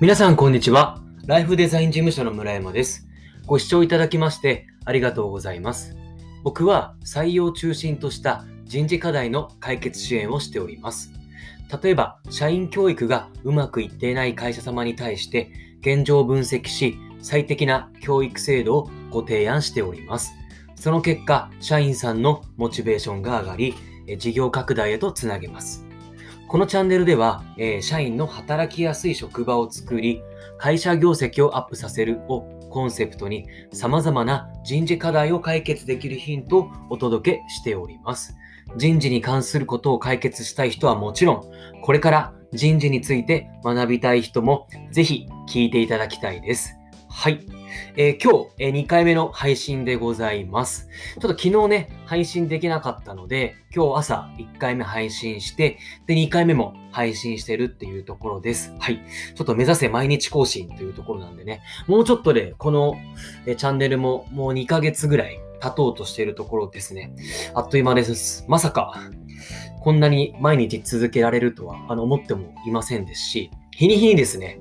[0.00, 1.00] 皆さん、こんにちは。
[1.24, 3.06] ライフデザイン事務所の村山です。
[3.46, 5.94] ご視聴いただきましてありがとうございます。
[6.42, 11.12] 僕は採用中心とした人事課題の解決支援をしております。
[11.80, 20.32] 例えば、社員教育がうまくいっていない会社様に対して現状を分析し、最適な教育制度をご提案しております。
[20.74, 23.74] その結果、社員さんのモチベーションが上がり、
[24.18, 25.83] 事業拡大へとつなげます。
[26.46, 30.22] このチャンネルでは、えー社員の働きやすい職場を作り、
[30.58, 38.36] 会社業績をアップさせるをコンセプトに様々な人事課題を解決できるヒントをお届けしております。
[38.76, 41.42] 人事に関することを解決したい人はもちろん、
[41.82, 46.76] これから人事について学びたい人もぜひ聞いていただきたいです。
[47.16, 47.46] はい。
[47.96, 50.88] えー今日、え2回目の配信でございます。
[51.14, 58.74] ちょっと昨日ね、配信できなかったので、今日朝1回目配信して、で、2回目も配信してるっていうところです。
[58.80, 59.00] はい。
[59.34, 62.96] ちょっと目指せ毎日更新というところなんでね、もうちょっとで、この
[63.46, 67.14] えチャンネルももう2ヶ月ぐらい経とうとしてるところですね。
[67.54, 68.44] あっという間です。
[68.48, 69.00] まさか、
[69.80, 74.58] こんなに毎日続けられるとは、あの、思ってもいませんですし、日に日にですね、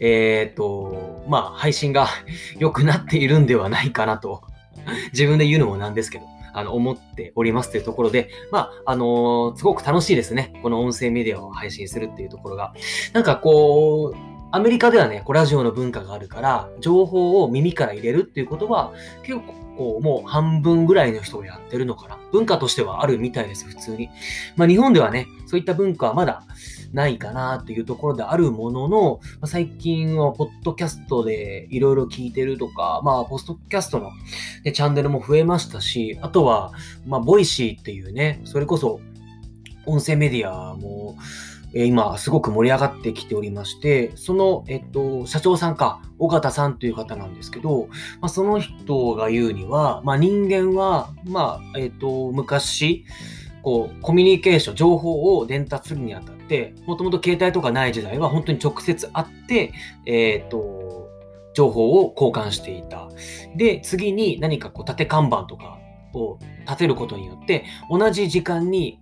[0.00, 2.08] えっ、と、まあ、配信が
[2.58, 4.42] 良くなっているんではないかなと、
[5.12, 10.52] 自分で言うのもなんですけど、あの、思っておりますというところで、まあ、あのーすごく楽しいですね。
[10.62, 12.72] この音声メディアを配信するっていうところが。
[13.12, 18.92] なんかこう、アメリカではね、こうラジオの文化があるから、情報を耳から入れるっていうことは、
[19.24, 19.40] 結
[19.76, 22.20] 構もう半分ぐらいの人がやってるのかな。
[22.30, 24.10] 文化としてはあるみたいです、普通に。
[24.54, 26.44] まあ日本ではね、そういった文化はまだ
[26.92, 34.12] ないかなっていうところであるものの、ま最近はポッドキャストでいろいろ聞いてるとか、まあポッドキャストの、
[34.62, 36.70] ね、チャンネルも増えましたし、あとは、
[37.08, 39.00] まあ Voicy っていうね、それこそ
[39.84, 41.16] 音声メディアも、
[41.74, 47.88] え今すごく盛り上がってきておりまして、その、えっと、社長さんか、緒方さんという方なんですけど、
[48.20, 53.04] まあ、その人が言うには、まあ、人間は、まあ、えっと、昔、
[53.62, 59.72] こう、コミュニケーション、情報を伝達するにあたって、もともと携帯とかない時代は本当に直接会って、
[60.06, 61.08] えっと、
[61.54, 63.08] 情報を交換していた。
[63.56, 65.78] で、次に何かこう、縦看板とか
[66.12, 69.00] を立てることによって、同じ時間に、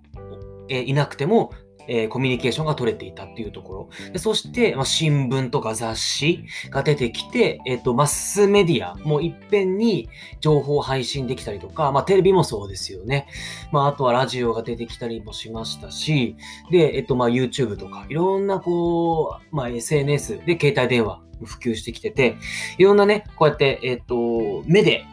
[0.68, 1.52] えいなくても、
[1.88, 3.88] えーコミュニケーションが取れていたっていうところ。
[4.12, 10.08] でそして、まあ、新聞とか雑誌が出てきて、えっ、と、マスメディアもいっぺんに
[10.40, 13.26] 情報を配信できたりとか、まあ、テレビもそうですよね。
[13.70, 16.36] まあ、あとはラジオが出てきたりもしましたし、
[16.70, 22.36] で、えっ、と、まあ、YouTube とか、いろんなこう、まあ、SNS で携帯電話普及してきてて、
[22.78, 25.04] いろんなね、こうやって、えっ、と、目で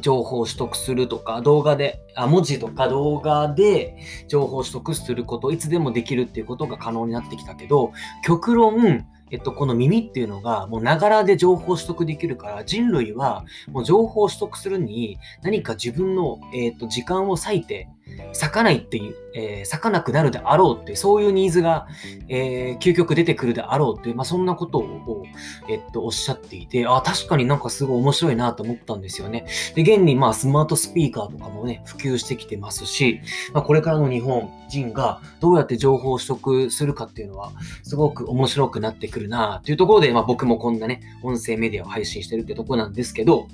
[0.00, 3.96] 情報を取得するとか、動画で、あ、文字とか動画で
[4.28, 7.92] 情報を取得すること、いつでもできるっていうことが可能になってきたけど、
[8.24, 17.88] 極論、えっと、この耳っていうのが、もうながらで情報取得できるから、人類はもう情報を取得するに何か自分の、えっと、時間を割いて、
[18.32, 21.86] 咲かないっていう、えー咲かなくなるであろうって、そういうニーズが、
[22.28, 25.24] えー究極出てくるであろうっていう、まあ、そんなことを、
[25.68, 29.46] えっと、おっしゃっていて、あ、確かになんかすごい面白いなと思ったんですよね。
[29.74, 33.20] で、現にまあスマートスピーカーとかもね、普及してきてますし、
[33.52, 37.52] まあ、これからの日本人がどうやって情報を取得するかっていうのは、
[37.82, 43.48] すごく面白くなってくるなというところで、まあ、僕もこんなね、音声メディアを配信してるってとこなんですけど、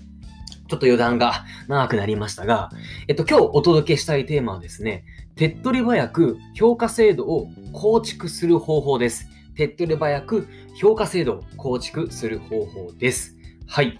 [0.69, 2.71] ちょっと余談が長くなりましたが、
[3.09, 9.29] えっと、今日お届けしたいテーマはですね、手っ取り早く評価制度を構築する方法です。
[9.55, 10.47] 手っ取り早く
[10.77, 13.35] 評価制度を構築する方法です。
[13.67, 13.97] はい。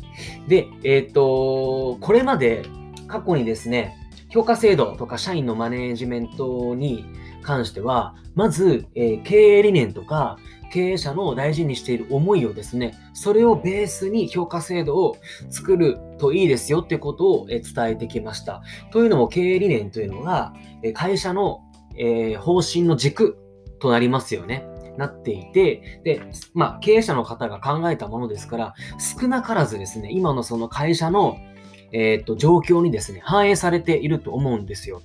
[0.47, 2.63] で、えっ、と、これまで
[3.07, 3.97] 過去にですね、
[4.29, 7.07] 評価制度とか社員のマネージメントに
[7.43, 10.39] 関しては、まず、えー経営理念とか
[10.71, 15.17] 経営者の大事にしている思いをですね、それをベースに評価制度を
[15.51, 18.63] 作るといいですよってことを伝えてきました。
[18.91, 20.53] というのも経営理念というのが、
[20.95, 21.61] 会社の、
[22.39, 23.39] 方針の軸
[23.81, 24.65] となりますよね。
[24.97, 26.21] なっていて、で、
[26.55, 28.75] まあ、経営者の方が考えたものですから、
[29.21, 31.37] 少なからずですね、今のその会社の、
[31.93, 35.03] えー、と状況にですね、反映されていると思うんですよ。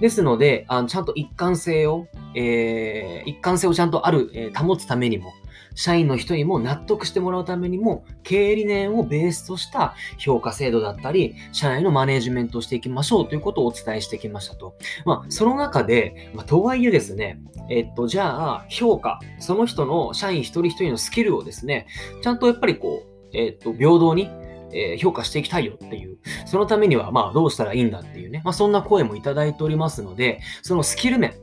[0.00, 5.32] ですので、あのちゃんと一貫性を、えー一貫性をちゃんとある、えー保つためにも、
[5.74, 14.74] 社員の人にも納得してもらうためにも、経営理念をベースとした評価制度だったり、社内のマネジメントをしていきましょうということをお伝えしてきましたと。
[15.04, 17.40] まあ、その中で、まあ、とはいえですね、
[17.70, 21.86] えっと、じゃあ、評価、その人の社員一人一人のスキルをですね、
[22.22, 24.28] ちゃんとやっぱりこう、えっと、平等に、
[24.72, 31.34] えー評価していきたいよっていう、そのためには、まあ、どうしたらいいんだっていうね、まあ、そんな声もいただいておりますので、そのスキル面、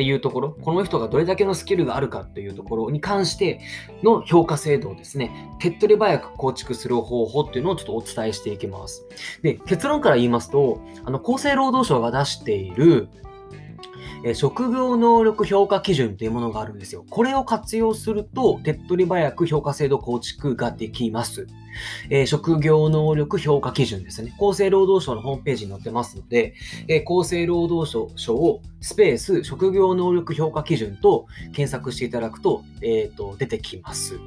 [0.00, 3.60] っていうところ、この人がどれだけのスキルがあるかっていうところに関して
[4.02, 9.04] の評価制度をですね、手っ取り早く構築する方法っていうのをちょっとお伝えしていきます。
[9.42, 13.10] で、結論から言いますと、あの、厚生労働省が出している
[14.24, 17.04] え職業能力評価基準というものがあるんですよ。
[17.08, 21.46] これを活用すると、手っ取り早く評価制度構築ができます。
[22.10, 24.34] えー、職業能力評価基準ですね。
[24.38, 26.54] 厚生労働省のホームページに載ってますので、
[26.88, 34.18] えー、厚生労働省をスペース職業能力評価基準と検索していただくと、えーと、出てきます。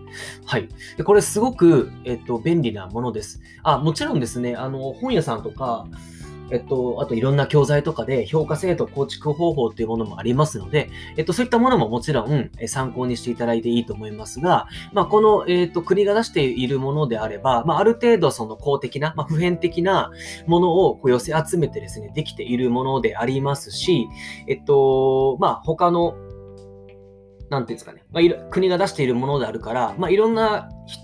[0.45, 0.69] はい。
[0.97, 3.41] でこれすごく、えーと、便利なものです。
[3.63, 5.87] あ、もちろんですね、あの本屋さんとか、
[6.51, 20.11] えっと、あといろんな教材とかで評価制度構築方法っていうものもありますので、えっと、そういったものももちろん参考にしていただいていいと思いますが、まあ、この、えっと、国が出しているものであれば、まあ、ある程度その公的な、まあ、普遍的な
[20.47, 24.07] ものをこう寄せ集めてですね、できているものでありますし、
[24.47, 26.15] えっと、まあ、他の
[27.49, 31.02] なんていうんですかね、まあ、国が出しているものであるから、まあ、いろんな人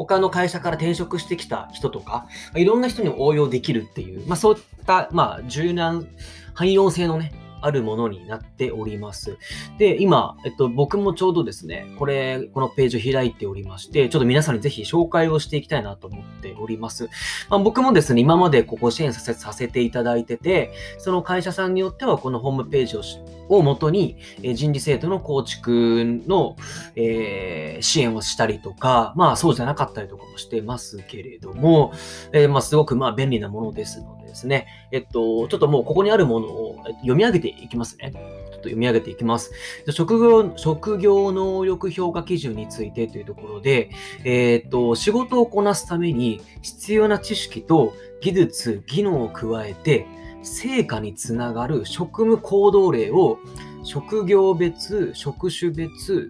[0.00, 2.26] 他の会社から転職してきた人とか、
[2.56, 6.08] いろんな人に応用できるっていう、まあ、そういった、まあ、柔軟、
[6.54, 7.32] 汎用性のね、
[7.62, 9.36] あるものになっております。
[9.78, 17.08] で、今、えっと、僕もちょうどですね、これ、このページを開いておりまして、ちょっと皆さんにぜひ紹介をしていきたいなと思っております。
[17.48, 23.02] まあ、僕もですね、今までここ支援させさせていただいてて、その会社さんによってはこのホームページを
[23.50, 26.56] をもとに、え人事制度の構築の、
[26.94, 31.92] えー、支援をしたりとか、まあそうじゃなかったりとかもしてますけれども、
[32.32, 36.69] えー、まあすごくまあ便利なものですのでですね、えっと、ちょっともうここにあるものを
[37.00, 38.12] 読み上げていきますね。
[38.12, 39.52] ちょっと読み上げていきます。
[39.90, 43.90] 職業、職業能力評価基準についてというところで、
[44.24, 50.06] えー、っと、仕事をこなすために必要な知識と技術、技能を加えて、
[50.42, 53.38] 成果につながる職務行動例を
[53.84, 56.28] 職業別、職種別、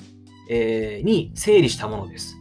[0.49, 2.37] えー、に整理したものです。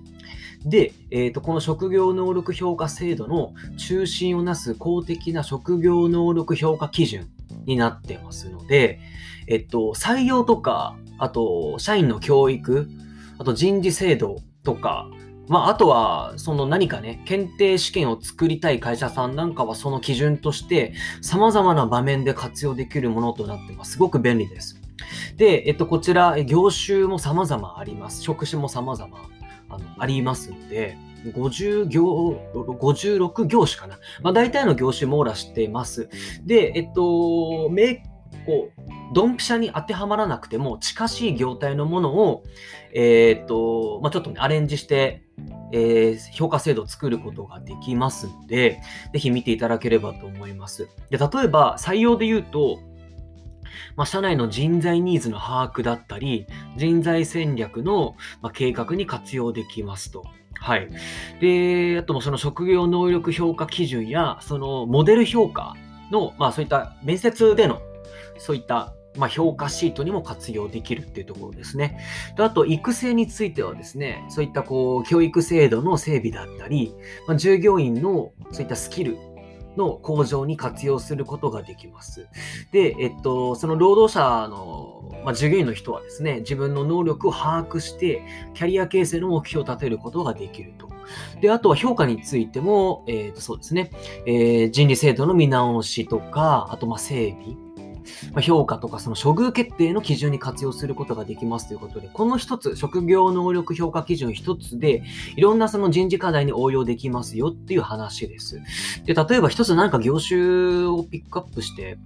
[0.66, 7.30] で、えーと、この職業能力評価制度の中心をなす公的な職業能力評価基準
[7.66, 9.00] になってますので、
[9.48, 12.88] えっと、採用とか、あと、社員の教育、
[13.38, 15.10] あと人事制度とか、
[15.48, 23.94] まあ、あとは、その何かね、検定試験を作りたい会社さんなんかはその基準として、様々な場面で活用できるものとなってます。
[23.94, 24.80] すごく便利です。
[25.38, 28.22] で、えっと、こちら、業種も様々あります。
[28.22, 29.18] 職種も様々
[29.70, 32.04] あのありますので、50業、
[32.54, 34.00] 56業種かな。
[34.22, 36.10] まあ、大体の業種網羅してます。
[36.46, 38.04] で、えっと、め
[38.46, 38.82] こう、
[39.14, 42.44] ドンピシャに当てはまらなくても、近しい業態のものを、
[42.94, 45.24] えー、っと、まあ、ちょっとね、アレンジして、
[45.72, 48.82] えー、評価制度を作ることができますので、
[49.14, 50.90] ぜひ見ていただければと思います。
[51.10, 52.80] で例えば、採用で言うと、
[53.96, 60.24] まあ、社内の人材ニーズの把握だったり、人材戦略の、ま計画に活用できますと。
[60.60, 60.90] はい。
[61.40, 65.76] で、あともその職業能力評価基準や、そのモデル評価
[66.12, 67.82] の、まあそういった面接での、
[68.38, 72.00] そういったまあ、評価シートにも活用できるっていうところですね。
[72.38, 76.94] であと、育成についてはですね、そういったこう教育制度の整備だったり、
[77.28, 79.18] まあ、従業員のそういったスキル
[79.78, 82.28] の向上に活用することができます。
[82.72, 88.24] で、えっと、その労働者の、まあ、従業員の人はですね、自分の能力を把握して、
[88.54, 90.90] キャリア形成の目標を立てることができると。
[91.42, 93.92] で、あとは評価についても、えっと、そうですね、
[94.26, 97.56] えー、人事制度の見直しとか、あと、まあ整備、
[98.34, 105.04] ま評価とかその処遇決定の基準に活用することができますということで、この一つ、職業能力評価基準一つで、
[105.36, 108.62] いろんなその人事課題に応用できますよっていう話です。
[109.06, 111.98] で、例えば一つ何か業種をピックアップして、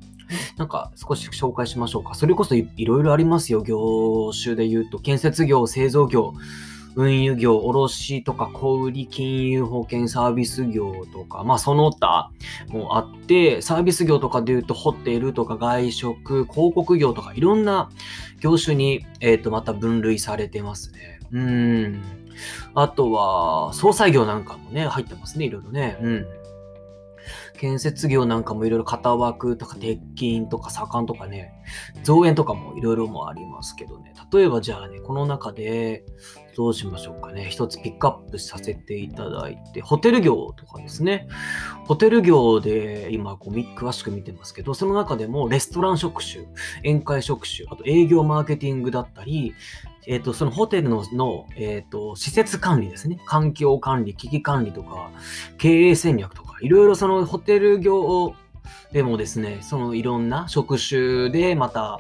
[0.57, 2.15] なんか少し紹介しましょうか。
[2.15, 3.61] それこそいろいろありますよ。
[3.61, 6.33] 業種で言うと、建設業、製造業、
[6.95, 12.31] 運輸業、卸とか小売金融保険サービス業とか、まあその他
[12.69, 17.89] もあって、サービス業とかで言うとホテルとか外食、広告業とかいろんな
[18.39, 21.19] 業種に、えっ、ー、とまた分類されてますね。
[21.31, 22.01] うん。
[22.75, 25.97] あとは、総裁業なんかもね、入ってますね、いろいろね。
[26.01, 26.25] うん。
[27.57, 31.53] 建設業なんかもいろいろ型枠とか鉄筋とか左官とかね、
[32.03, 34.13] 造園とかもいろいろもありますけどね。
[34.31, 36.05] 例えばじゃあね、この中で
[36.55, 37.47] どうしましょうかね。
[37.49, 41.27] 一つピックアップさせていただいて、ホテル業とかですね。
[41.85, 46.45] ホテル業で今こう詳しく見てますけど、その中でもレストラン職種、
[46.83, 49.53] 宴会職種、あと営業マーケティングだったり、
[50.05, 53.19] えっ、ー、と、そのホテルの、のえっ、ー、と、施設管理ですね。
[53.25, 55.11] 環境管理、危機管理とか、
[55.57, 58.35] 経営戦略とか、いろいろそのホテル業
[58.93, 61.99] でもですね、そのいろんな職種でまた、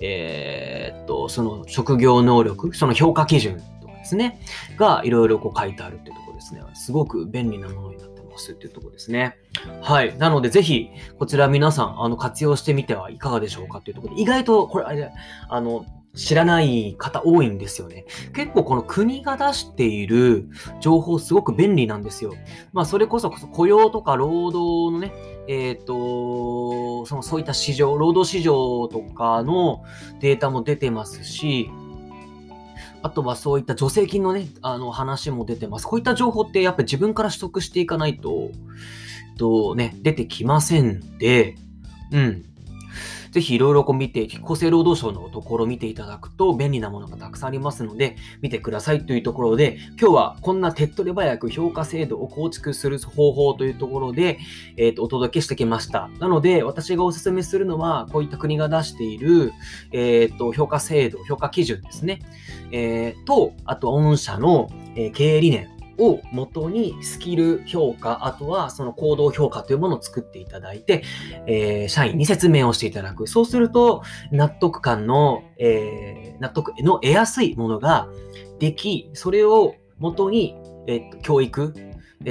[0.00, 4.40] えー、っと、その職業能力、その評価基準とかですね、
[4.76, 6.62] がいろいろこう書いてあるっていうところですね。
[6.74, 9.36] すごく便利なものになってますっていうところですね。
[9.82, 10.16] はい。
[10.16, 15.10] なので、ぜひ、こちら皆さん、あの、活用してみてはいかがでしょうかっていうところで、意外と、これ、あれ、
[15.48, 18.06] あの、知らない方多いんですよね。
[18.34, 20.48] 結構この国が出している
[20.80, 22.34] 情報すごく便利なんですよ。
[22.72, 25.12] まあそれこそ雇用とか労働のね、
[25.48, 29.82] えっ、ー、と、そのそういった市場、労働市場とかの
[30.20, 31.68] データも出てますし、
[33.02, 35.86] あとはそういった助成金のね、あの話も出てます。
[35.86, 38.50] こういった情報ってやっぱり自分から取得していかないと、
[39.36, 41.56] とね、出てきませんで、
[42.12, 42.44] うん。
[43.34, 54.38] ぜひいろいろ見て、厚生労働省のところを見ていただくと便利なものがたくさんありますので、見てくださいというところで、今日はこんな手っ取り早く評価制度を構築する方法というところで、
[54.76, 56.10] えー、とお届けしてきました。
[56.20, 59.52] なので、私がお勧めするのは、こういった国が出している、
[59.90, 62.20] えー、と評価制度、評価基準ですね。
[62.70, 71.02] えー、と、あと、御社の、え経営理念、を元にスキル評価、あとはその行動評価というものを作っていただいて、
[71.46, 73.26] えー、社員に説明をしていただく。
[73.26, 78.08] そうすると、納得感の、えー、納得の得やすいものが
[78.58, 81.74] でき、それを元に、えー、教育、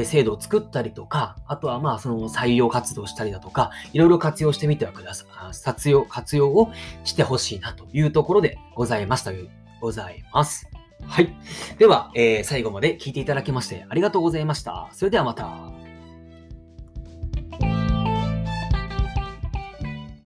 [0.04, 5.28] 制度を作ったりとか、あとはまあその採用活動したりだとか、いろいろ活用してみてはください。
[5.64, 6.72] 活用、活用を
[7.04, 9.32] してほしいなというところでございました。
[9.80, 10.83] ございます。
[11.08, 11.36] はい。
[11.78, 14.90] では、えー、最後まで聞いていただきましてありがとうございました。
[14.92, 15.83] それではまた。